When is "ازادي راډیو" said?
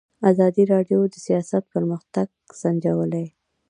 0.29-0.99